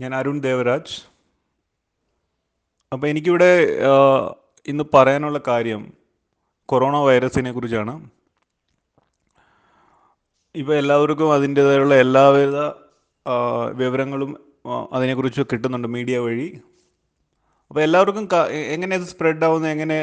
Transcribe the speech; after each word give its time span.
ഞാൻ 0.00 0.10
അരുൺ 0.18 0.36
ദേവരാജ്. 0.46 0.94
അപ്പോൾ 2.92 3.06
എനിക്കിവിടെ 3.12 3.50
ഇന്ന് 4.70 4.84
പറയാനുള്ള 4.94 5.38
കാര്യം 5.48 5.82
കൊറോണ 6.70 6.96
വൈറസിനെ 7.06 7.50
കുറിച്ചാണ്. 7.52 7.94
ഇപ്പോൾ 10.54 10.74
എല്ലാവർക്കും 10.82 11.28
അതിന്റേതായുള്ള 11.36 11.94
എല്ലാവിധ 12.04 12.56
വിവരങ്ങളും 13.80 14.30
അതിനെക്കുറിച്ച് 14.96 15.42
കിട്ടുന്നുണ്ട് 15.52 15.88
മീഡിയ 15.96 16.16
വഴി. 16.26 16.48
അപ്പോൾ 17.68 17.82
എല്ലാവർക്കും 17.86 18.24
എങ്ങനെ 18.74 18.94
ഇത് 19.00 19.06
സ്പ്രെഡ് 19.12 19.44
ആവുന്നത് 19.46 19.72
എങ്ങനെ 19.74 19.98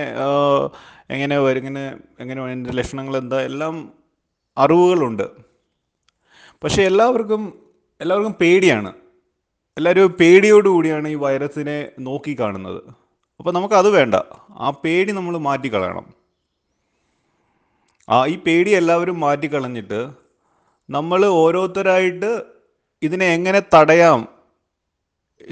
എങ്ങനെ 1.15 1.35
എങ്ങനെ 1.59 1.83
എങ്ങനെ 2.21 2.39
അതിന്റെ 2.45 2.73
ലക്ഷണങ്ങൾ 2.79 3.15
എന്താ 3.23 3.37
എല്ലാം 3.49 3.75
അറിവുകളുണ്ട്. 4.63 5.27
പക്ഷേ 6.63 6.81
എല്ലാവർക്കും 6.91 7.43
എല്ലാവർക്കും 8.01 8.35
പേടിയാണ്. 8.41 8.91
എല്ലാവരും 9.79 10.15
പേടിയോടുകൂടിയാണ് 10.19 11.07
ഈ 11.15 11.17
വൈറസിനെ 11.25 11.77
നോക്കി 12.07 12.33
കാണുന്നത് 12.39 12.81
അപ്പോൾ 13.39 13.51
നമുക്കത് 13.57 13.89
വേണ്ട. 13.97 14.15
ആ 14.65 14.69
പേടി 14.83 15.11
നമ്മൾ 15.17 15.35
മാറ്റിക്കളയണം. 15.47 16.05
ആ 18.07 18.17
ഈ 18.33 18.35
പേടി 18.45 18.71
എല്ലാവരും 18.79 19.17
മാറ്റിക്കളഞ്ഞിട്ട് 19.25 19.99
നമ്മൾ 20.89 21.21
ഓരോരുത്തരായിട്ട് 21.41 22.31
ഇതിനെ 23.07 23.27
എങ്ങനെ 23.37 23.59
തടയാം 23.73 24.21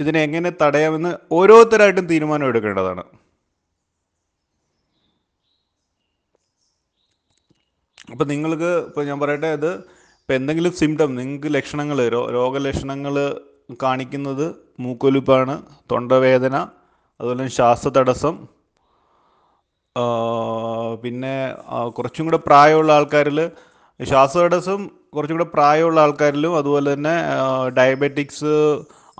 ഇതിനെ 0.02 0.20
എങ്ങനെ 0.28 0.50
തടയാമെന്ന് 0.62 1.12
ഓരോരുത്തരായിട്ടും 1.38 2.05
തീരുമാനം 2.12 2.48
എടുക്കേണ്ടതാണ്. 2.52 3.03
അപ്പം 8.14 8.28
നിങ്ങൾക്ക് 8.34 8.72
ഇപ്പോൾ 8.89 9.05
ഞാൻ 9.09 9.20
പറയട്ടെ 9.23 9.52
ഇത് 9.59 9.72
ഇപ്പം 10.20 10.36
എന്തെങ്കിലും 10.39 10.73
സിംറ്റം 10.81 11.12
നിങ്ങൾക്ക് 11.20 11.50
ലക്ഷണങ്ങൾ 11.58 12.00
രോഗലക്ഷണങ്ങൾ 12.38 13.16
കാണിക്കുന്നത് 13.84 14.45
മൂക്കൊലിപ്പാണ് 14.80 15.55
തൊണ്ടവേദന 15.91 16.55
അതുപോലെ 17.19 17.47
ശ്വാസതടസ്സം. 17.47 18.36
പിന്നെ 21.03 21.33
കുറച്ചും 21.97 22.25
കൂടെ 22.27 22.39
പ്രായമുള്ള 22.47 22.92
ആൾക്കാരിൽ 22.97 23.39
ശ്വാസതടസ്സം 24.00 24.81
കുറച്ചും 25.16 25.38
കൂടെ 25.38 25.50
പ്രായമുള്ള 25.55 26.00
ആൾക്കാരിലും 26.05 26.53
അതുപോലെ 26.58 26.94
തന്നെ 26.94 27.16
ഡയബറ്റിക്സ് 27.77 28.53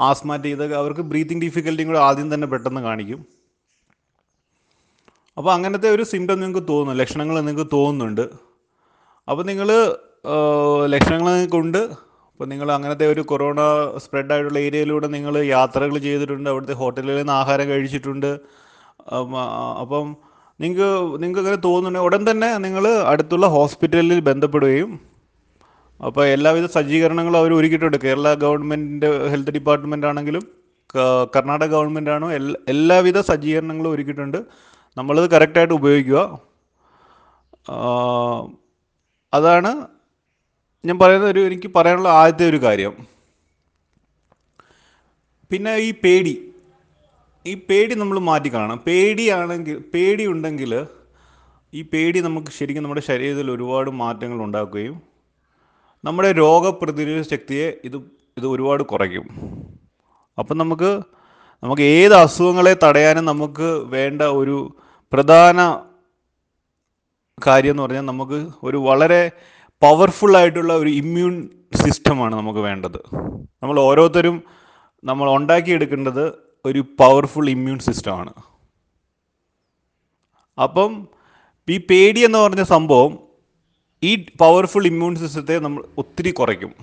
ആസ്മാറ്റിക് 0.08 0.56
ഇതൊക്കെ 0.56 0.76
അവർക്ക് 0.76 1.02
ബ്രീത്തിങ് 1.12 1.42
ഡിഫിക്കൽറ്റിയും 1.42 1.90
കൂടെ 1.92 2.02
ആദ്യം 2.08 2.28
തന്നെ 2.34 2.48
പെട്ടെന്ന് 2.48 2.82
കാണിക്കും. 2.82 3.20
അപ്പോൾ 5.38 5.52
അങ്ങനത്തെ 5.54 5.90
ഒരു 5.96 6.04
സിംറ്റം 6.12 6.40
നിങ്ങൾക്ക് 6.40 6.68
തോന്നുന്നു 6.70 7.00
ലക്ഷണങ്ങൾ 7.02 7.36
നിങ്ങൾക്ക് 7.40 7.68
തോന്നുന്നുണ്ട്. 7.74 8.26
അപ്പോൾ 9.28 9.44
നിങ്ങൾ 9.44 9.70
ലക്ഷണങ്ങൾ 10.94 11.34
കൊണ്ട് 11.56 11.82
അപ്പോൾ 12.38 12.48
നിങ്ങൾ 12.50 12.70
അങ്ങനത്തെ 12.74 13.06
ഒരു 13.12 13.22
കൊറോണ 13.30 13.60
സ്പ്രെഡ് 14.04 14.32
ആയിട്ടുള്ള 14.34 14.60
ഏരിയയിലൂടെ 14.66 15.08
നിങ്ങൾ 15.14 15.36
യാത്രകൾ 15.56 15.96
ചെയ്തിട്ടുണ്ട് 16.04 16.50
അവിടുത്തെ 16.52 16.76
ഹോട്ടലുകളിൽ 16.82 17.18
നിന്ന് 17.22 17.34
ആഹാരം 17.38 17.68
കഴിച്ചിട്ടുണ്ട്. 17.72 18.28
അപ്പം, 19.84 20.06
നിങ്ങൾക്ക് 20.60 20.90
നിങ്ങൾക്ക് 21.24 21.42
അങ്ങനെ 21.44 21.60
തോന്നുന്നുണ്ടെങ്കിൽ 21.66 22.10
ഉടൻ 22.10 22.22
തന്നെ 22.30 22.50
നിങ്ങൾ 22.66 22.86
അടുത്തുള്ള 23.14 23.48
ഹോസ്പിറ്റലിൽ 23.56 24.22
ബന്ധപ്പെടുകയും 24.30 24.92
അപ്പോൾ 26.00 26.24
എല്ലാവിധ 26.36 26.66
സജ്ജീകരണങ്ങളും 26.78 27.40
അവർ 27.42 27.52
ഒരുക്കിയിട്ടുണ്ട്. 27.60 27.98
കേരള 28.06 28.28
ഗവൺമെന്റിന്റെ 28.46 29.12
ഹെൽത്ത് 29.34 29.56
ഡിപ്പാർട്ട്മെന്റ് 29.58 30.08
ആണെങ്കിലും 30.12 30.44
കർണാടക 31.36 31.70
ഗവൺമെന്റ് 31.76 32.12
ആണോ 32.18 32.28
എല്ലാ 32.40 32.58
എല്ലാവിധ 32.76 33.20
സജ്ജീകരണങ്ങളും 33.32 33.92
ഒരുക്കിയിട്ടുണ്ട്. 33.96 34.40
നമ്മളത് 34.98 35.28
കറക്റ്റായിട്ട് 35.36 35.76
ഉപയോഗിക്കുക. 35.82 36.22
അതാണ് 39.34 39.72
ഞാൻ 40.86 41.00
പറയുന്ന 41.00 41.26
ഒരു 41.26 41.40
എനിക്ക് 41.40 41.68
പറയാനുള്ള 41.68 42.10
ആദ്യത്തെ 42.10 42.50
ഒരു 42.50 42.62
കാര്യം. 42.62 42.94
പിന്നെ 45.52 45.76
ഈ 45.76 45.92
പേടി. 45.92 46.52
ഈ 47.46 47.54
പേടി 47.56 47.96
നമ്മൾ 47.96 48.20
മാറ്റി 48.20 48.54
കാണണം. 48.54 48.78
പേടിയാണെങ്കിൽ 48.88 49.84
പേടി 49.94 50.26
ഉണ്ടെങ്കിൽ 50.26 50.86
ഈ 51.74 51.82
പേടി 51.82 52.22
നമുക്ക് 52.22 52.48
ശരിക്കും 52.48 52.84
നമ്മുടെ 52.84 53.02
ശരീരത്തിൽ 53.02 53.52
ഒരുപാട് 53.52 53.90
മാറ്റങ്ങൾ 53.90 54.44
ഉണ്ടാക്കുകയും 54.44 55.02
നമ്മുടെ 56.04 56.32
രോഗപ്രതിരോധ 56.32 57.22
ശക്തിയെ 57.22 57.74
ഇത് 57.84 57.98
ഇത് 58.38 58.48
ഒരുപാട് 58.48 58.84
കുറയ്ക്കും. 58.84 59.28
അപ്പം 60.40 60.58
നമുക്ക് 60.58 61.02
നമുക്ക് 61.64 61.82
ഏത് 61.82 62.14
അസുഖങ്ങളെ 62.14 62.78
തടയാനും 62.84 63.26
നമുക്ക് 63.26 63.70
വേണ്ട 63.86 64.22
ഒരു 64.22 64.76
പ്രധാന 65.12 65.58
കാര്യം 67.48 67.72
എന്ന് 67.72 67.84
പറഞ്ഞാൽ 67.84 68.02
നമുക്ക് 68.02 68.50
ഒരു 68.64 68.78
വളരെ 68.78 69.32
പവർഫുൾ 69.82 70.38
ആയിട്ടുള്ള 70.38 70.74
ഒരു 70.74 70.90
ഇമ്മ്യൂൺ 70.90 71.50
സിസ്റ്റമാണ് 71.84 72.36
നമുക്ക് 72.36 72.60
വേണ്ടത്. 72.60 73.00
നമ്മൾ 73.64 73.80
ഓരോരുത്തരും 73.80 74.44
നമ്മൾ 75.04 75.28
ഉണ്ടാക്കിയെടുക്കേണ്ടത് 75.38 76.34
ഒരു 76.66 76.80
പവർഫുൾ 77.00 77.50
ഇമ്മ്യൂൺ 77.50 77.80
സിസ്റ്റമാണ് 77.80 78.34
അപ്പം 80.58 80.92
ഈ 81.70 81.78
പേടി 81.78 82.20
എന്ന് 82.26 82.40
പറഞ്ഞ 82.40 82.64
സംഭവം 82.64 83.14
ഈ 84.04 84.26
പവർഫുൾ 84.42 84.86
ഇമ്മ്യൂൺ 84.88 85.16
സിസ്റ്റത്തെ 85.16 85.60
നമ്മൾ 85.60 85.84
ഒത്തിരി 85.98 86.32
കുറയ്ക്കും. 86.32 86.74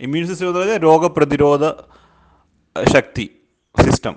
ഇമ്മ്യൂൺ 0.00 0.26
സിസ്റ്റം 0.28 0.48
എന്ന് 0.48 0.60
പറഞ്ഞാൽ 0.60 0.80
രോഗപ്രതിരോധ 0.82 1.64
ശക്തി 2.94 3.30
സിസ്റ്റം 3.86 4.16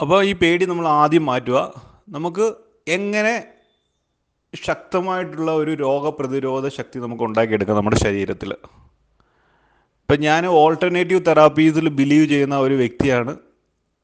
അപ്പോൾ 0.00 0.24
ഈ 0.24 0.32
പേടി 0.32 0.64
നമ്മൾ 0.66 0.88
ആദ്യം 0.88 1.26
മാറ്റുക. 1.26 1.58
നമുക്ക് 2.08 2.54
എങ്ങനെ 2.88 3.55
ശക്തമായിട്ടുള്ള 4.64 5.52
ഒരു 5.52 5.70
രോഗപ്രതിരോധ 5.70 6.68
ശക്തി 6.68 6.98
നമുക്ക് 6.98 7.22
ഉണ്ടാക്കിയെടുക്കാം 7.22 7.76
നമ്മുടെ 7.76 7.96
ശരീരത്തിൽ. 7.96 8.52
ഇപ്പം 8.52 10.20
ഞാൻ 10.20 10.46
ഓൾട്ടർനേറ്റീവ് 10.46 11.26
തെറാപ്പീസിൽ 11.26 11.88
ബിലീവ് 11.88 12.26
ചെയ്യുന്ന 12.26 12.58
ഒരു 12.58 12.74
വ്യക്തിയാണ്. 12.74 13.36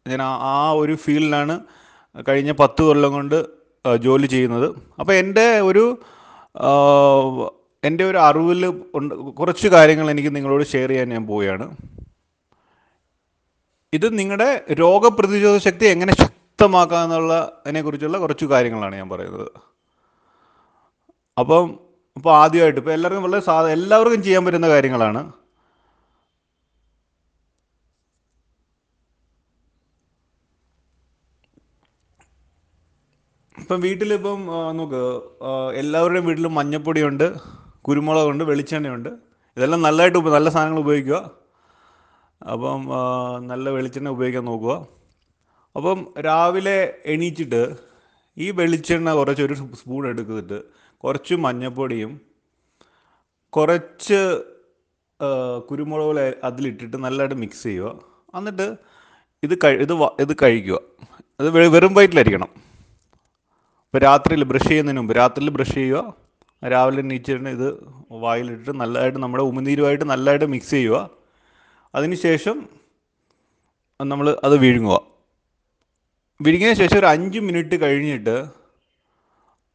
ഞാൻ 0.08 0.22
ആ- 0.22 0.72
ഒരു 0.72 0.94
ഫീൽഡിലാണ് 0.94 1.60
കഴിഞ്ഞ 2.28 2.52
പത്ത് 2.52 2.82
കൊല്ലം 2.82 3.12
കൊണ്ട് 3.12 3.46
ജോലി 3.96 4.26
ചെയ്യുന്നത്. 4.26 4.74
അപ്പോൾ 5.00 5.12
എന്റെ 5.12 5.60
ഒരു 5.60 5.98
എന്റെ 7.84 8.04
ഒരു 8.04 8.18
അറിവിൽ 8.18 8.70
കുറച്ച് 9.38 9.68
കാര്യങ്ങൾ 9.68 10.10
എനിക്ക് 10.10 10.36
നിങ്ങളോട് 10.36 10.64
ഷെയർ 10.66 10.88
ചെയ്യാൻ 10.88 11.08
ഞാൻ 11.08 11.26
പോവുകയാണ്. 11.26 11.76
ഇത് 13.92 14.18
നിങ്ങളുടെ 14.18 14.64
രോഗപ്രതിരോധ 14.72 15.60
ശക്തി 15.60 15.86
എങ്ങനെ 15.86 16.16
ശക്തമാക്കാം 16.16 17.04
എന്നുള്ളതിനെ 17.04 17.82
കുറിച്ചുള്ള 17.82 18.18
കുറച്ച് 18.18 18.44
കാര്യങ്ങളാണ് 18.44 18.96
ഞാൻ 18.96 19.08
പറയുന്നത്. 19.08 19.71
അപ്പം 21.40 21.66
ഇപ്പോൾ 22.16 22.32
ആദ്യമായിട്ട് 22.40 22.80
ഇപ്പോൾ 22.80 22.94
എല്ലാവർക്കും 22.96 23.24
വളരെ 23.26 23.42
സാധ 23.50 23.66
എല്ലാവർക്കും 23.76 24.20
ചെയ്യാൻ 24.26 24.42
പറ്റുന്ന 24.46 24.68
കാര്യങ്ങളാണ്. 24.72 25.20
ഇപ്പം 33.62 33.80
വീട്ടിലിപ്പം 33.84 34.40
നമുക്ക് 34.70 35.02
എല്ലാവരുടെയും 35.80 36.26
വീട്ടിലും 36.28 36.52
മഞ്ഞപ്പൊടിയുണ്ട് 36.58 37.26
കുരുമുളകുണ്ട് 37.86 38.44
വെളിച്ചെണ്ണയുണ്ട്. 38.50 39.08
ഇതെല്ലാം 39.56 39.80
നല്ലതായിട്ട് 39.86 40.18
നല്ല 40.36 40.48
സാധനങ്ങൾ 40.54 40.80
ഉപയോഗിക്കുക. 40.84 41.18
അപ്പം 42.52 42.82
നല്ല 43.50 43.66
വെളിച്ചെണ്ണ 43.76 44.08
ഉപയോഗിക്കാൻ 44.16 44.44
നോക്കുക. 44.50 44.74
അപ്പം 45.76 45.98
രാവിലെ 46.28 46.76
എണീച്ചിട്ട് 47.14 47.62
ഈ 48.44 48.46
വെളിച്ചെണ്ണ 48.60 49.10
കുറച്ച് 49.20 49.42
ഒരു 49.46 49.54
സ്പൂൺ 49.80 50.02
എടുത്തിട്ട് 50.10 50.58
കുറച്ച് 51.04 51.34
മഞ്ഞപ്പൊടിയും 51.34 52.20
കുറച്ച് 53.50 54.20
കുരുമുളക് 55.70 56.34
അതിലിട്ടിട്ട് 56.44 56.96
നല്ലതായിട്ട് 56.96 57.34
മിക്സ് 57.34 57.62
ചെയ്യുക. 57.62 58.00
എന്നിട്ട് 58.34 58.76
ഇത് 59.42 59.58
കഴി 59.64 59.76
ഇത് 59.76 59.92
ഇത് 60.20 60.36
കഴിക്കുക. 60.42 60.78
അത് 61.40 61.50
വെറും 61.50 61.94
വയറ്റിലായിരിക്കണം 61.94 62.50
ഇപ്പോൾ 63.84 63.98
രാത്രിയിൽ 63.98 64.44
ബ്രഷ് 64.44 64.68
ചെയ്യുന്നതിന് 64.68 65.00
മുമ്പ് 65.00 65.14
രാത്രിയിൽ 65.16 65.50
ബ്രഷ് 65.50 65.74
ചെയ്യുക. 65.74 66.14
രാവിലെ 66.68 67.02
നീച്ചിട്ട് 67.02 67.48
ഇത് 67.48 67.68
വായിലിട്ടിട്ട് 68.10 68.80
നല്ലതായിട്ട് 68.80 69.18
നമ്മുടെ 69.18 69.44
ഉമിനീരുമായിട്ട് 69.44 70.04
നല്ലതായിട്ട് 70.04 70.44
മിക്സ് 70.44 70.70
ചെയ്യുക. 70.70 71.10
അതിനുശേഷം 71.94 72.68
നമ്മൾ 74.00 74.40
അത് 74.44 74.56
വിഴുങ്ങുക. 74.58 75.00
വിഴുങ്ങിയതിന് 76.40 76.78
ശേഷം 76.78 76.98
ഒരു 76.98 77.06
അഞ്ച് 77.06 77.38
മിനിറ്റ് 77.38 77.80
കഴിഞ്ഞിട്ട് 77.80 78.61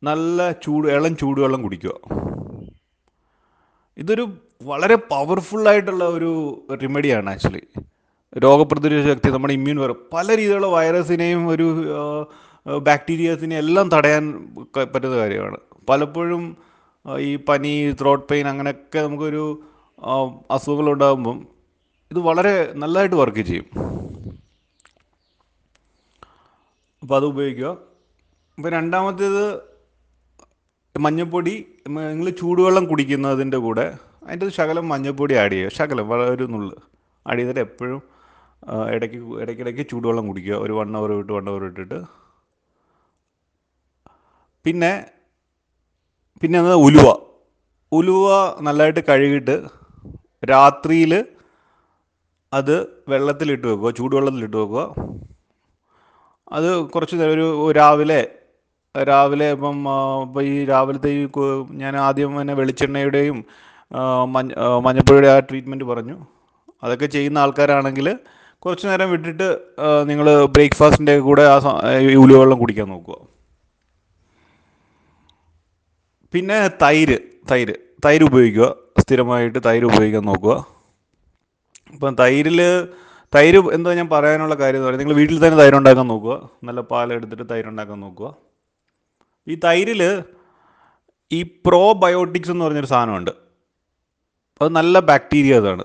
നല്ല 0.03 0.51
ചൂട് 0.51 0.87
ഇളം 0.87 1.17
ചൂടുവെള്ളം 1.17 1.61
കുടിക്കുക. 1.61 1.93
ഇതൊരു 3.97 4.23
വളരെ 4.61 4.95
പവർഫുള്ളായിട്ടുള്ള 4.95 6.03
ഒരു 6.07 6.31
റെമഡിയാണ് 6.81 7.29
ആക്ച്വലി 7.29 7.63
രോഗപ്രതിരോധ 8.43 9.07
ശക്തി 9.07 9.29
നമ്മുടെ 9.29 9.53
ഇമ്മ്യൂൺ 9.53 9.79
വരും 9.79 10.09
പല 10.13 10.27
രീതിയിലുള്ള 10.35 10.67
വൈറസിനെയും 10.67 11.47
ഒരു 11.47 11.67
ബാക്ടീരിയസിനെയും 12.65 13.59
എല്ലാം 13.59 13.89
തടയാൻ 13.89 14.23
പറ്റുന്ന 14.75 15.17
കാര്യമാണ്. 15.17 15.57
പലപ്പോഴും 15.89 16.57
ഈ 17.19 17.35
പനി 17.35 17.91
ത്രോട്ട് 17.91 18.25
പെയിൻ 18.31 18.47
അങ്ങനെയൊക്കെ 18.47 18.99
നമുക്കൊരു 18.99 19.61
അസുഖങ്ങളുണ്ടാകുമ്പം 20.51 21.47
ഇത് 22.11 22.19
വളരെ 22.19 22.73
നല്ലതായിട്ട് 22.75 23.15
വർക്ക് 23.15 23.39
ചെയ്യും. 23.39 23.65
അപ്പോൾ 27.01 27.15
അത് 27.15 27.25
ഉപയോഗിക്കുക. 27.25 27.77
അപ്പോൾ 28.57 28.69
രണ്ടാമത്തേത് 28.69 29.76
മഞ്ഞൾപ്പൊടി 31.05 31.53
നിങ്ങൾ 31.87 32.29
ചൂടുവെള്ളം 32.29 32.85
കുടിക്കുന്നതിന്റെ 32.85 33.57
കൂടെ 33.57 33.97
അതിന്റെ 34.25 34.45
ഒരു 34.45 34.53
ശകലം 34.53 34.89
മഞ്ഞൾപ്പൊടി 34.89 35.33
ആഡ് 35.33 35.51
ചെയ്യുക. 35.51 35.69
ശകലം 35.69 36.09
വളരെ 36.09 36.31
ഒരു 36.31 36.43
നുള്ള് 36.43 36.75
ആഡ് 37.27 37.39
ചെയ്തിട്ട് 37.39 37.59
എപ്പോഴും 37.59 38.01
ഇടയ്ക്ക് 38.93 39.17
ഇടയ്ക്കിടയ്ക്ക് 39.41 39.89
ചൂടുവെള്ളം 39.91 40.27
കുടിക്കുക. 40.27 40.55
ഒരു 40.55 40.73
വൺ 40.73 40.97
അവർ 40.97 41.11
വിട്ട് 41.11 41.33
വൺ 41.33 41.49
അവർ 41.49 41.63
ഇട്ടിട്ട്. 41.63 41.99
പിന്നെ 44.65 45.05
പിന്നെ 46.41 46.59
അത് 46.59 46.75
ഉലുവ? 46.75 47.07
ഉലുവ 47.91 48.57
നല്ലതായിട്ട് 48.61 48.99
കഴുകിയിട്ട് 48.99 49.55
രാത്രിയിൽ 50.49 51.25
അത് 52.53 52.75
വെള്ളത്തിലിട്ട് 53.09 53.67
വെക്കുക 53.67 53.89
ചൂടുവെള്ളത്തിലിട്ട് 53.89 54.57
വെക്കുക. 54.57 54.81
അത് 56.51 56.89
കുറച്ച് 56.89 57.15
ഒരു 57.15 57.71
രാവിലെ 57.71 58.36
രാവിലെ 59.03 59.51
ഇപ്പം 59.51 59.85
ഇപ്പം 60.21 60.41
ഈ 60.41 60.65
രാവിലത്തെ 60.65 61.09
ഈ 61.09 61.27
ഞാൻ 61.71 61.97
ആദ്യം 61.97 62.41
തന്നെ 62.41 62.53
വെളിച്ചെണ്ണയുടെയും 62.53 63.45
മഞ്ഞ 64.33 64.53
മഞ്ഞപ്പൊടിയുടെ 64.83 65.27
ആ 65.27 65.39
ട്രീറ്റ്മെന്റ് 65.39 65.85
പറഞ്ഞു. 65.85 66.25
അതൊക്കെ 66.83 67.05
ചെയ്യുന്ന 67.05 67.37
ആൾക്കാരാണെങ്കിൽ 67.37 68.19
കുറച്ച് 68.59 68.87
നേരം 68.87 69.11
വിട്ടിട്ട് 69.11 69.59
നിങ്ങൾ 70.03 70.45
ബ്രേക്ക്ഫാസ്റ്റിന്റെ 70.45 71.19
കൂടെ 71.19 71.41
ആ 71.41 71.59
സ- 71.59 71.83
വെള്ളം 72.37 72.59
കുടിക്കാൻ 72.59 72.87
നോക്കുക. 72.87 73.15
പിന്നെ 76.33 76.67
തൈര് 76.67 77.17
തൈര് 77.51 77.73
തൈര് 78.05 78.23
ഉപയോഗിക്കുക. 78.23 78.75
സ്ഥിരമായിട്ട് 78.99 79.59
തൈര് 79.65 79.85
ഉപയോഗിക്കാൻ 79.85 80.23
നോക്കുക. 80.23 80.65
ഇപ്പം 81.93 82.15
തൈരിൽ 82.19 82.87
തൈര് 83.35 83.59
എന്താ 83.73 83.93
ഞാൻ 83.93 84.09
പറയാനുള്ള 84.09 84.55
കാര്യം 84.55 84.77
എന്ന് 84.77 84.87
പറയുന്നത് 84.87 85.07
നിങ്ങൾ 85.07 85.19
വീട്ടിൽ 85.19 85.47
തന്നെ 85.47 85.57
തൈര് 85.57 85.75
ഉണ്ടാക്കാൻ 85.75 86.07
നോക്കുക. 86.07 86.49
നല്ല 86.63 86.81
പാലെടുത്തിട്ട് 86.81 87.49
തൈര് 87.51 87.67
ഉണ്ടാക്കാൻ 87.67 87.99
നോക്കുക. 87.99 88.46
ഈ 89.47 89.55
തൈരിൽ 89.65 90.01
ഈ 91.31 91.39
പ്രോബയോട്ടിക്സ് 91.67 92.51
എന്ന് 92.53 92.65
പറഞ്ഞൊരു 92.65 92.89
സാധനമുണ്ട്. 92.93 93.31
അത് 94.61 94.69
നല്ല 94.79 94.99
ബാക്ടീരിയാസാണ് 95.09 95.83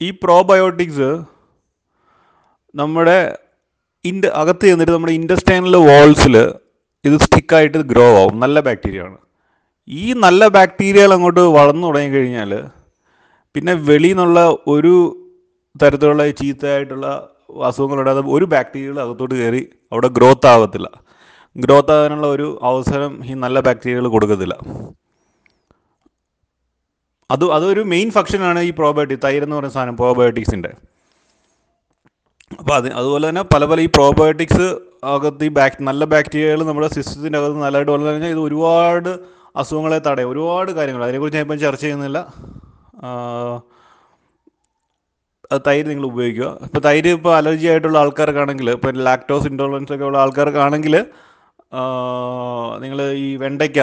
ഈ 0.00 0.08
പ്രോബയോട്ടിക്സ് 0.24 1.10
നമ്മുടെ 2.74 3.18
ഇൻഡ് 4.04 4.28
അകത്ത് 4.40 4.64
ചെന്നിട്ട് 4.70 4.92
നമ്മുടെ 4.92 5.14
ഇൻഡസ്റ്റൈനൽ 5.20 5.76
വാൾസിൽ 5.90 6.36
ഇത് 7.04 7.16
സ്റ്റിക്കായിട്ട് 7.24 7.78
ഗ്രോ 7.92 8.06
ആവും. 8.20 8.34
നല്ല 8.44 8.60
ബാക്ടീരിയ 8.68 9.06
ആണ്. 9.08 9.18
ഈ 9.88 10.04
നല്ല 10.24 10.42
ബാക്ടീരിയകൾ 10.56 11.12
അങ്ങോട്ട് 11.16 11.42
വളർന്നു 11.58 11.86
തുടങ്ങി 11.88 12.10
കഴിഞ്ഞാൽ 12.16 12.52
പിന്നെ 13.54 13.74
വെളിയിൽ 13.88 14.16
നിന്നുള്ള 14.16 14.40
ഒരു 14.74 14.94
തരത്തിലുള്ള 15.82 16.24
ചീത്തയായിട്ടുള്ള 16.40 17.06
അസുഖങ്ങളുണ്ടാകാതെ 17.68 18.30
ഒരു 18.36 18.46
ബാക്ടീരിയകൾ 18.54 18.96
അകത്തോട്ട് 19.04 19.34
കയറി 19.34 19.62
അവിടെ 19.92 20.08
ഗ്രോത്ത് 20.16 20.48
ആകത്തില്ല. 20.54 20.88
ഗ്രോത്ത് 21.56 21.92
ആകാനുള്ള 21.92 22.26
ഒരു 22.26 22.60
അവസരം 22.62 23.24
ഈ 23.24 23.34
നല്ല 23.34 23.60
ബാക്ടീരിയകൾ 23.60 24.08
കൊടുക്കത്തില്ല. 24.08 24.56
അത് 27.30 27.52
അതൊരു 27.52 27.80
മെയിൻ 27.80 28.10
ഫംഗ്ഷനാണ് 28.10 28.58
ഈ 28.58 28.70
പ്രോബയോട്ടിക് 28.70 29.18
തൈര് 29.24 29.42
എന്ന് 29.42 29.56
പറയുന്ന 29.56 29.74
സാധനം 29.74 29.96
പ്രോബയോട്ടിക്സിന്റെ 29.96 30.68
അപ്പോൾ 32.58 32.74
അത് 32.74 32.92
അതുപോലെ 32.92 33.28
തന്നെ 33.28 33.42
പല 33.42 33.64
പല 33.64 33.80
ഈ 33.80 33.86
പ്രോബയോട്ടിക്സ് 33.86 34.76
അകത്ത് 35.04 35.44
ഈ 35.44 35.48
ബാക് 35.48 35.82
നല്ല 35.82 36.04
ബാക്ടീരിയകൾ 36.04 36.64
നമ്മുടെ 36.64 36.88
സിസ്റ്റത്തിന്റെ 36.88 37.38
അകത്ത് 37.38 37.56
നല്ലതായിട്ട് 37.56 37.92
വളർന്നു 37.92 38.10
കഴിഞ്ഞാൽ 38.10 38.30
ഇത് 38.30 38.38
ഒരുപാട് 38.38 39.18
അസുഖങ്ങളെ 39.56 39.98
തടയും. 39.98 40.30
ഒരുപാട് 40.30 40.70
കാര്യങ്ങൾ. 40.70 41.04
അതിനെക്കുറിച്ച് 41.04 41.38
ഞാൻ 41.38 41.44
ഇപ്പം 41.44 41.58
ചർച്ച 41.60 41.82
ചെയ്യുന്നില്ല. 41.82 42.18
തൈര് 45.66 45.90
നിങ്ങൾ 45.90 46.06
ഉപയോഗിക്കുക. 46.06 46.58
ഇപ്പോൾ 46.62 46.78
തൈര് 46.78 47.08
ഇപ്പോൾ 47.08 47.36
അലർജി 47.36 47.66
ആയിട്ടുള്ള 47.66 47.98
ആൾക്കാർക്കാണെങ്കിൽ 47.98 48.70
ഇപ്പോൾ 48.70 48.92
ലാക്ടോസ് 48.92 49.46
ഇൻടോളറൻസ് 49.46 49.92
ഒക്കെ 49.92 50.04
ഉള്ള 50.04 50.18
ആൾക്കാർക്കാണെങ്കിൽ 50.18 51.06
നിങ്ങൾ 52.82 52.98
ഈ 53.24 53.28
വെണ്ടയ്ക്ക 53.42 53.80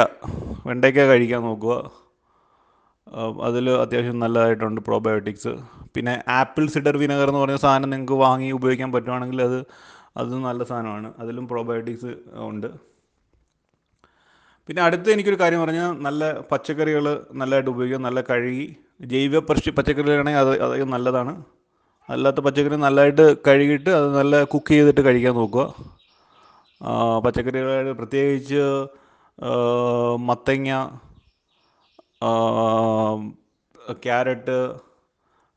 വെണ്ടയ്ക്ക 0.67 1.05
കഴിക്കാൻ 1.11 1.41
നോക്കുക. 1.47 1.73
അതിൽ 3.47 3.65
അത്യാവശ്യം 3.83 4.19
നല്ലതായിട്ടുണ്ട് 4.23 4.79
പ്രോബയോട്ടിക്സ് 4.89 5.53
പിന്നെ 5.95 6.13
ആപ്പിൾ 6.39 6.65
സിഡർ 6.73 6.95
വിനഗർ 7.01 7.29
എന്ന് 7.31 7.41
പറഞ്ഞ 7.43 7.57
സാധനം 7.65 7.89
നിങ്ങൾക്ക് 7.93 8.17
വാങ്ങി 8.25 8.49
ഉപയോഗിക്കാൻ 8.59 8.89
പറ്റുവാണെങ്കിൽ 8.95 9.41
അത് 9.47 9.59
അത് 10.21 10.33
നല്ല 10.47 10.61
സാധനമാണ്. 10.71 11.09
അതിലും 11.21 11.45
പ്രോബയോട്ടിക്സ് 11.51 12.11
ഉണ്ട്. 12.49 12.69
പിന്നെ 14.69 14.81
അടുത്ത് 14.87 15.09
എനിക്കൊരു 15.13 15.39
കാര്യം 15.41 15.61
പറഞ്ഞാൽ 15.63 15.91
നല്ല 16.07 16.23
പച്ചക്കറികൾ 16.51 17.05
നല്ലതായിട്ട് 17.41 17.71
ഉപയോഗിക്കുക 17.73 18.01
നല്ല 18.07 18.19
കഴുകി. 18.29 18.67
ജൈവ 19.13 19.39
പശു 19.49 19.71
പച്ചക്കറികളാണെങ്കിൽ 19.77 20.41
അത് 20.43 20.51
അത് 20.65 20.85
നല്ലതാണ്. 20.95 21.33
അല്ലാത്ത 22.09 22.39
പച്ചക്കറി 22.47 22.77
നല്ലതായിട്ട് 22.87 23.25
കഴുകിയിട്ട് 23.47 23.91
അത് 23.99 24.07
നല്ല 24.19 24.43
കുക്ക് 24.53 24.73
ചെയ്തിട്ട് 24.75 25.01
കഴിക്കാൻ 25.07 25.35
നോക്കുക. 25.41 25.65
ആ, 26.83 27.19
പച്ചക്കറികൾ 27.19 27.91
പ്രത്യേകിച്ച് 27.91 28.87
മത്തങ്ങ 30.15 30.87
ക്യാരറ്റ് 33.91 34.75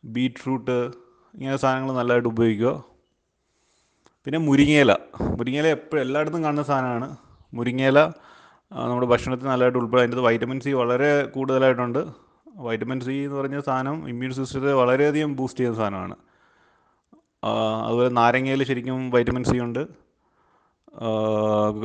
ബീറ്റ്റൂട്ട് 0.04 0.90
ഇങ്ങനെ 1.34 1.56
സാധനങ്ങൾ 1.56 1.94
നല്ലതായിട്ട് 1.94 2.28
ഉപയോഗിക്കുക. 2.28 2.84
പിന്നെ 4.24 4.38
മുരിങ്ങയില. 4.38 4.92
മുരിങ്ങയില 5.20 5.66
എപ്പോഴും 5.66 6.02
എല്ലായിടത്തും 6.02 6.44
കാണുന്ന 6.44 6.62
സാധനമാണ്. 6.62 7.16
മുരിങ്ങയില 7.54 8.00
നമ്മുടെ 8.72 9.06
ഭക്ഷണത്തിൽ 9.06 9.46
നല്ലതായിട്ട് 9.46 9.78
ഉൾപ്പെടും 9.78 10.02
അതിന്റെ 10.02 10.22
വൈറ്റമിൻ 10.22 10.60
സി 10.60 10.70
വളരെ 10.70 11.26
കൂടുതലായിട്ടുണ്ട്. 11.26 12.06
വൈറ്റമിൻ 12.56 13.00
സി 13.00 13.12
എന്ന് 13.12 13.36
പറഞ്ഞ 13.36 13.60
സാധനം 13.60 14.08
ഇമ്മ്യൂൺ 14.08 14.34
സിസ്റ്റത്തെ 14.34 14.72
വളരെയധികം 14.72 15.36
ബൂസ്റ്റ് 15.36 15.60
ചെയ്യുന്ന 15.60 15.78
സാധനമാണ്. 15.78 16.16
അതുപോലെ 17.86 18.08
നാരങ്ങയിൽ 18.08 18.64
ശരിക്കും 18.64 19.10
വൈറ്റമിൻ 19.10 19.44
സി 19.44 19.58
ഉണ്ട്. 19.58 20.05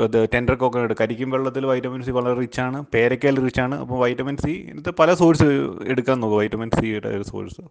ഇത് 0.06 0.18
ടെൻഡർ 0.34 0.56
കോക്കനട്ട് 0.56 0.96
കരിക്കും 1.02 1.30
വെള്ളത്തിൽ 1.30 1.64
വൈറ്റമിൻ 1.66 2.02
സി 2.08 2.12
വളരെ 2.18 2.36
റിച്ചാണ് 2.40 2.78
പേരക്കയിൽ 2.94 3.38
റിച്ചാണ് 3.46 3.76
അപ്പോൾ 3.84 3.98
വൈറ്റമിൻ 4.04 4.38
സി 4.44 4.52
ഇന്നത്തെ 4.70 4.94
പല 5.00 5.14
സോഴ്സ് 5.22 5.48
എടുക്കാൻ 5.94 6.18
നോക്കും 6.22 6.38
വൈറ്റമിൻ 6.38 6.70
സിയുടെ 6.78 7.10
ഒരു 7.18 7.26
സോഴ്സ് 7.32 7.64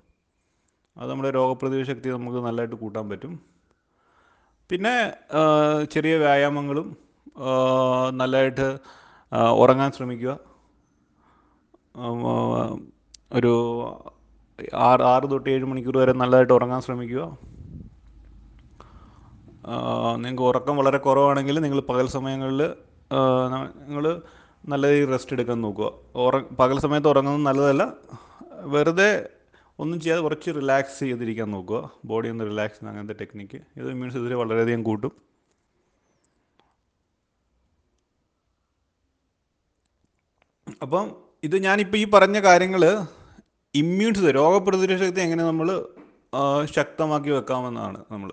അത് 0.97 1.11
നമ്മുടെ 1.11 1.31
രോഗപ്രതിരോധ 1.31 1.87
ശക്തി 1.91 2.09
നമുക്ക് 2.17 2.39
നല്ലതായിട്ട് 2.47 2.77
കൂട്ടാൻ 2.77 3.05
പറ്റും. 3.11 3.33
പിന്നെ 4.71 4.95
ചെറിയ 5.93 6.15
വ്യായാമങ്ങളും 6.25 6.89
നല്ലതായിട്ട് 8.21 8.67
ഉറങ്ങാൻ 9.63 9.91
ശ്രമിക്കുക. 9.97 10.33
ഒരു 13.39 13.53
ആറ് 14.89 15.03
ആറ് 15.13 15.27
തൊട്ട് 15.33 15.49
ഏഴ് 15.51 15.67
മണിക്കൂർ 15.71 15.97
വരെ 15.99 16.13
നല്ലതായിട്ട് 16.23 16.55
ഉറങ്ങാൻ 16.59 16.81
ശ്രമിക്കുക. 16.87 17.23
നിങ്ങൾക്ക് 20.23 20.43
ഉറക്കം 20.43 20.77
വളരെ 20.81 20.99
കുറവാണെങ്കിൽ 20.99 21.59
നിങ്ങൾ 21.65 21.81
പകൽ 21.91 22.07
സമയങ്ങളിൽ 22.17 22.63
നിങ്ങൾ 23.89 24.05
നല്ല 24.73 24.85
രീതിയിൽ 24.91 25.11
റെസ്റ്റ് 25.15 25.35
എടുക്കാൻ 25.37 25.61
നോക്കുക. 25.67 25.89
ഉറ 26.25 26.39
പകൽ 26.61 26.79
സമയത്ത് 26.79 27.09
ഉറങ്ങുന്നത് 27.09 27.47
നല്ലതല്ല. 27.49 27.85
വെറുതെ 28.75 29.11
ഒന്നും 29.79 30.01
ചെയ്യാതെ 30.01 30.23
കുറച്ച് 30.23 30.51
റിലാക്സ് 30.51 31.01
ചെയ്തിരിക്കാൻ 31.01 31.51
നോക്കുക. 31.51 31.79
ബോഡി 32.05 32.29
ഒന്ന് 32.29 32.45
റിലാക്സ് 32.51 32.77
ചെയ്യുന്ന 32.77 32.93
അങ്ങനത്തെ 32.93 33.17
ടെക്നിക്ക് 33.21 33.59
ഇത് 33.77 33.89
ഇമ്മ്യൂൺ 33.91 34.11
സിസ്റ്റത്തെ 34.15 34.39
വളരെയധികം 34.43 34.83
കൂട്ടും. 34.89 35.13
അപ്പം 40.83 41.07
ഇത് 41.45 41.57
ഞാനിപ്പോൾ 41.65 41.97
ഈ 41.97 42.05
പറഞ്ഞ 42.05 42.41
കാര്യങ്ങൾ 42.41 42.83
ഇമ്മ്യൂൺ 43.75 44.15
രോഗപ്രതിരോധ 44.41 44.99
ശക്തി 45.03 45.21
എങ്ങനെ 45.21 45.43
നമ്മൾ 45.45 45.69
ശക്തമാക്കി 46.77 47.31
വെക്കാമെന്നാണ് 47.31 48.05
നമ്മൾ 48.11 48.31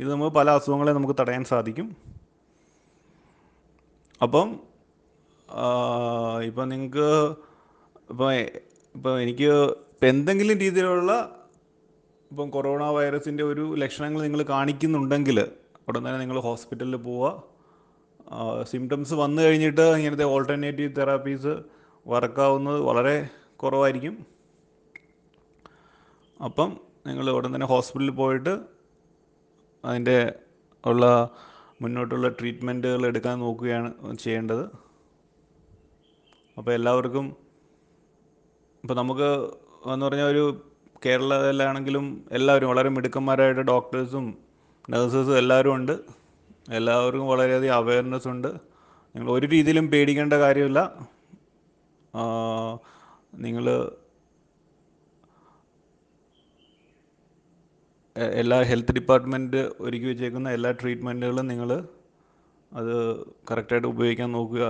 ഇത് 0.00 0.08
നമുക്ക് 0.12 0.32
പല 0.36 0.50
അസുഖങ്ങളെ 0.50 0.92
നമുക്ക് 0.92 1.16
തടയാൻ 1.20 1.44
സാധിക്കും. 1.44 1.96
അപ്പം 4.22 4.48
ഇപ്പം 6.44 6.68
നിങ്ങൾക്ക് 6.68 7.08
ഇപ്പം 8.10 8.32
ഇപ്പം 8.96 9.20
എനിക്ക് 9.20 9.50
ഇപ്പം 9.92 10.08
എന്തെങ്കിലും 10.08 10.58
രീതിയിലുള്ള 10.58 11.12
ഇപ്പം 12.30 12.50
കൊറോണ 12.50 12.84
വൈറസിന്റെ 12.90 13.44
ഒരു 13.44 13.74
ലക്ഷണങ്ങൾ 13.74 14.22
നിങ്ങൾ 14.22 14.42
കാണിക്കുന്നുണ്ടെങ്കിൽ 14.42 15.38
ഉടൻ 15.88 16.00
തന്നെ 16.08 16.18
നിങ്ങൾ 16.20 16.40
ഹോസ്പിറ്റലിൽ 16.40 16.96
പോവുക. 16.96 17.42
സിംറ്റംസ് 18.62 19.14
വന്നു 19.14 19.42
കഴിഞ്ഞിട്ട് 19.42 19.80
ഇങ്ങനത്തെ 19.80 20.24
ഓൾട്ടർനേറ്റീവ് 20.24 20.96
തെറാപ്പീസ് 20.96 21.54
വർക്കാവുന്നത് 22.06 22.80
വളരെ 22.80 23.28
കുറവായിരിക്കും. 23.56 24.26
അപ്പം 26.44 26.80
നിങ്ങൾ 27.06 27.30
ഉടൻ 27.30 27.54
തന്നെ 27.54 27.66
ഹോസ്പിറ്റലിൽ 27.66 28.10
പോയിട്ട് 28.10 28.77
അതിന്റെ 29.84 30.32
ഉള്ള 30.86 31.30
മുന്നോട്ടുള്ള 31.82 32.28
ട്രീറ്റ്മെന്റുകൾ 32.28 33.06
എടുക്കാൻ 33.06 33.38
നോക്കുകയാണ് 33.38 34.16
ചെയ്യേണ്ടത്. 34.16 34.64
അപ്പോൾ 36.58 36.72
എല്ലാവർക്കും 36.72 37.36
ഇപ്പോൾ 38.84 38.94
നമുക്ക് 38.94 39.28
എന്ന് 39.92 40.06
പറഞ്ഞാൽ 40.06 40.26
ഒരു 40.26 40.44
കേരളത്തിലാണെങ്കിലും 41.06 42.26
എല്ലാവരും 42.32 42.68
വളരെ 42.68 42.88
മിടുക്കന്മാരായിട്ട് 42.88 43.60
ഡോക്ടേഴ്സും 43.60 44.38
നഴ്സസും 44.90 45.38
എല്ലാവരും 45.38 45.74
ഉണ്ട്. 45.74 45.98
എല്ലാവർക്കും 46.70 47.28
വളരെയധികം 47.28 47.74
അവയർനെസ് 47.74 48.28
ഉണ്ട്. 48.28 48.48
നിങ്ങൾ 49.14 49.30
ഒരു 49.32 49.46
രീതിയിലും 49.46 49.90
പേടിക്കേണ്ട 49.90 50.32
കാര്യമില്ല. 50.32 51.06
നിങ്ങൾ 53.34 53.96
എല്ലാ 58.40 58.56
ഹെൽത്ത് 58.68 58.92
ഡിപ്പാർട്ട്മെന്റ് 58.92 59.60
ഒരുക്കി 59.80 60.06
വെച്ചേക്കുന്ന 60.06 60.48
എല്ലാ 60.56 60.70
ട്രീറ്റ്മെന്റുകളും 60.70 61.46
നിങ്ങൾ 61.50 61.70
അത് 62.72 62.94
കറക്റ്റായിട്ട് 63.50 63.88
ഉപയോഗിക്കാൻ 63.88 64.32
നോക്കുക. 64.32 64.64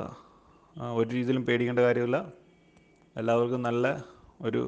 ഒരു 0.99 1.09
രീതിയിലും 1.09 1.45
പേടിക്കേണ്ട 1.47 1.81
കാര്യമില്ല. 1.81 2.19
എല്ലാവർക്കും 3.17 3.63
നല്ല 3.69 3.85
ഒരു 4.41 4.63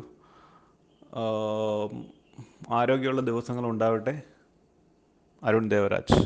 ആരോഗ്യമുള്ള 2.78 3.22
ദിവസങ്ങൾ 3.30 3.66
ഉണ്ടാവട്ടെ. 3.66 4.22
അരുൺ 5.42 5.68
ദേവരാജ്. 5.74 6.18